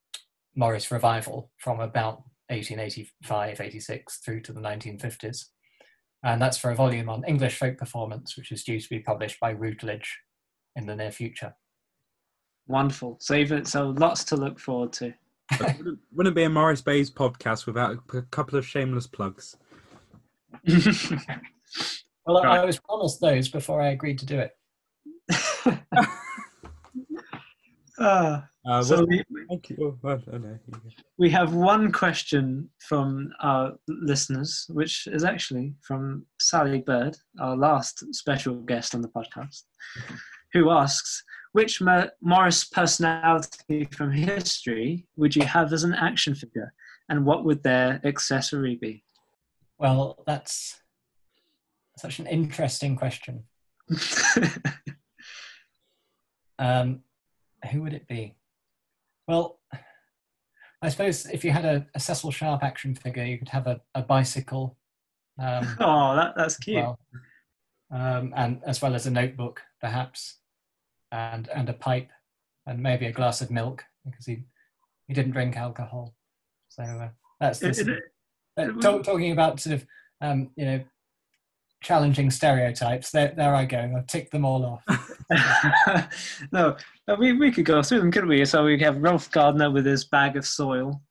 [0.55, 5.45] Morris revival from about 1885 86 through to the 1950s.
[6.23, 9.39] And that's for a volume on English folk performance, which is due to be published
[9.39, 10.19] by Routledge
[10.75, 11.53] in the near future.
[12.69, 13.17] Wonderful.
[13.19, 15.11] So even so, lots to look forward to.
[15.59, 19.57] wouldn't, wouldn't be a Morris Babes podcast without a couple of shameless plugs.
[20.67, 22.59] well, right.
[22.59, 24.51] I was promised those before I agreed to do it.
[27.99, 29.77] Uh, Uh, so we, thank you.
[29.81, 30.79] Oh, well, no, you go.
[31.17, 38.13] we have one question from our listeners, which is actually from Sally Bird, our last
[38.13, 39.63] special guest on the podcast,
[40.53, 46.73] who asks, which Mo- Morris personality from history would you have as an action figure,
[47.09, 49.03] and what would their accessory be?
[49.77, 50.81] Well, that's
[51.97, 53.43] such an interesting question.
[56.59, 56.99] Um,
[57.71, 58.35] who would it be?
[59.27, 59.59] Well,
[60.81, 63.81] I suppose if you had a, a Cecil Sharp action figure, you could have a,
[63.95, 64.77] a bicycle.
[65.41, 66.77] Um, oh, that, that's cute.
[66.77, 66.99] well,
[67.91, 70.37] um, and as well as a notebook, perhaps,
[71.11, 72.09] and and a pipe,
[72.65, 74.43] and maybe a glass of milk because he
[75.07, 76.15] he didn't drink alcohol.
[76.69, 78.03] So uh, that's this, It- sort it-
[78.57, 79.85] uh, talk, talking about sort of
[80.21, 80.83] um, you know
[81.81, 83.09] challenging stereotypes.
[83.11, 83.93] There there I go.
[83.97, 84.83] I've ticked them all off.
[86.51, 86.75] no,
[87.07, 88.43] no, we, we could go through them, couldn't we?
[88.45, 91.01] So we have Rolf Gardiner with his bag of soil,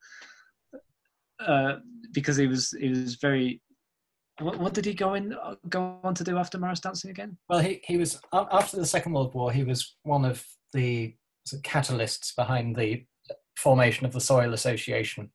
[1.40, 1.76] uh,
[2.12, 3.60] because he was he was very.
[4.40, 5.34] What, what did he go in
[5.68, 7.36] go on to do after Morris dancing again?
[7.48, 9.50] Well, he, he was after the Second World War.
[9.52, 11.14] He was one of the
[11.44, 13.04] sort of catalysts behind the
[13.56, 15.30] formation of the Soil Association,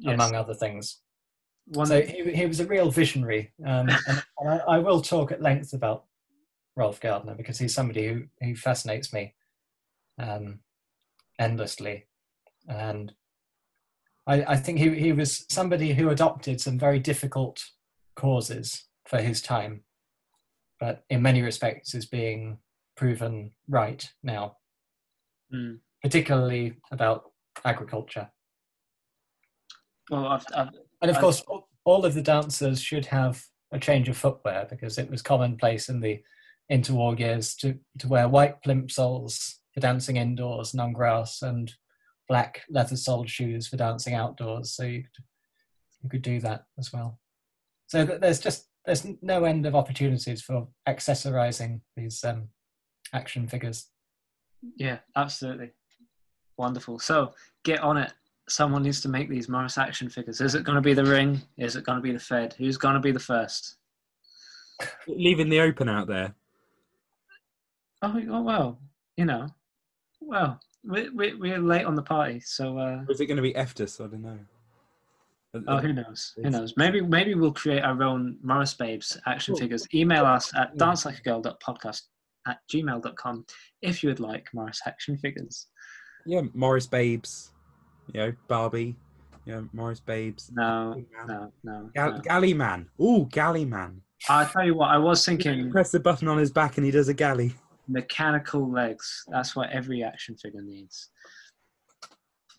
[0.00, 0.14] Yes.
[0.14, 1.00] among other things.
[1.66, 5.30] One, So he, he was a real visionary, um, and, and I, I will talk
[5.30, 6.04] at length about
[6.76, 9.34] Rolf Gardiner because he's somebody who, who fascinates me
[10.18, 10.60] um,
[11.38, 12.06] endlessly,
[12.68, 13.12] and
[14.26, 17.62] I, I think he, he was somebody who adopted some very difficult
[18.14, 19.82] causes for his time,
[20.78, 22.58] but in many respects is being
[22.96, 24.56] proven right now,
[25.52, 25.80] Mm.
[26.02, 27.30] particularly about
[27.64, 28.30] agriculture.
[30.10, 30.68] well, I've, I've,
[31.02, 33.42] And of I- course, all- all of the dancers should have
[33.72, 36.22] a change of footwear because it was commonplace in the
[36.70, 41.74] interwar years to, to wear white plimsolls for dancing indoors and on grass and
[42.28, 44.72] black leather soled shoes for dancing outdoors.
[44.72, 45.24] So you could,
[46.02, 47.18] you could do that as well.
[47.88, 52.48] So there's just there's no end of opportunities for accessorizing these um,
[53.12, 53.88] action figures.
[54.76, 55.70] yeah, absolutely,
[56.56, 56.98] wonderful.
[56.98, 57.32] So
[57.64, 58.12] get on it.
[58.48, 60.40] Someone needs to make these Morris action figures.
[60.40, 61.40] Is it going to be the Ring?
[61.58, 62.54] Is it going to be the Fed?
[62.58, 63.76] Who's going to be the first?
[65.06, 66.34] Leaving the open out there.
[68.02, 68.80] Oh, oh well,
[69.16, 69.46] you know,
[70.20, 73.52] well, we, we, we're late on the party, so uh, is it going to be
[73.54, 74.00] Eftus?
[74.04, 74.38] I don't know.
[75.68, 76.32] oh, who knows?
[76.42, 76.74] Who knows?
[76.76, 79.60] Maybe maybe we'll create our own Morris Babes action Cool.
[79.60, 79.86] figures.
[79.94, 80.86] Email us at Yeah.
[80.86, 82.02] dancelikeagirl.podcast
[82.48, 83.46] at gmail.com
[83.82, 85.68] if you would like Morris action figures.
[86.26, 87.52] Yeah, Morris Babes.
[88.12, 88.96] You know, Barbie.
[89.44, 90.50] You know, Morris Babes.
[90.54, 91.26] No, Galley Man.
[91.26, 91.52] no,
[91.82, 91.90] no.
[91.94, 92.18] Gal- no.
[92.20, 92.88] Galley Man.
[93.00, 94.00] Ooh, Galley Man.
[94.28, 96.92] I'll tell you what, I was thinking press the button on his back and he
[96.92, 97.54] does a galley.
[97.92, 99.24] Mechanical legs.
[99.28, 101.10] That's what every action figure needs.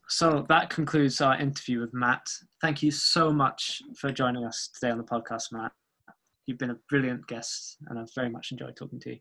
[0.09, 2.27] So that concludes our interview with Matt.
[2.61, 5.71] Thank you so much for joining us today on the podcast, Matt.
[6.45, 9.19] You've been a brilliant guest, and I've very much enjoyed talking to you.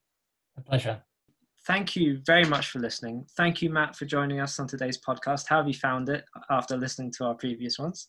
[0.59, 1.03] A pleasure.
[1.67, 3.25] Thank you very much for listening.
[3.37, 5.47] Thank you, Matt, for joining us on today's podcast.
[5.49, 8.09] How have you found it after listening to our previous ones?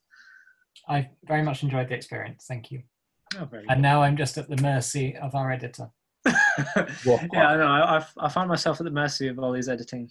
[0.90, 2.46] I very much enjoyed the experience.
[2.48, 2.82] Thank you.
[3.40, 5.90] Oh, very And now I'm just at the mercy of our editor.
[7.06, 7.68] yeah, I know.
[7.68, 10.10] I, I, find myself at the mercy of all his editing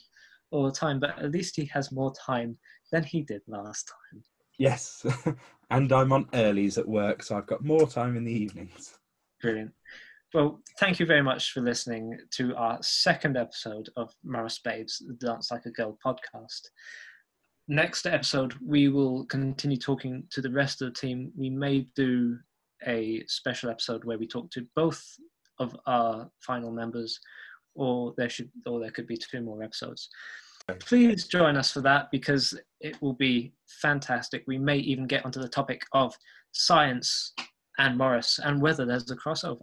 [0.50, 2.58] all the time, but at least he has more time
[2.90, 4.22] than he did last time.
[4.58, 5.04] Yes.
[5.70, 8.98] and I'm on earlies at work, so I've got more time in the evenings.
[9.40, 9.72] Brilliant.
[10.34, 15.14] Well, thank you very much for listening to our second episode of Morris Babes, the
[15.14, 16.68] Dance Like a Girl podcast.
[17.68, 21.32] Next episode, we will continue talking to the rest of the team.
[21.36, 22.38] We may do
[22.86, 25.04] a special episode where we talk to both
[25.58, 27.18] of our final members,
[27.74, 30.08] or there should, or there could be two more episodes.
[30.80, 34.44] Please join us for that because it will be fantastic.
[34.46, 36.14] We may even get onto the topic of
[36.52, 37.32] science
[37.78, 39.60] and Morris and whether there's a crossover.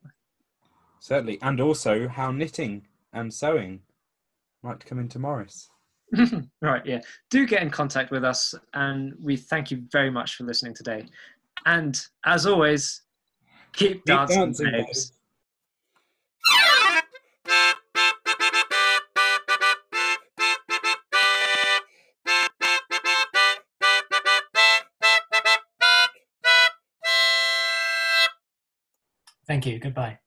[1.00, 1.40] Certainly.
[1.42, 3.82] And also how knitting and sewing
[4.62, 5.70] might come into Morris.
[6.62, 7.00] right, yeah.
[7.30, 11.06] Do get in contact with us, and we thank you very much for listening today.
[11.66, 13.04] And as always,
[13.74, 15.16] keep, Keep dancing, dancing.
[29.48, 29.80] Thank you.
[29.80, 30.20] Goodbye.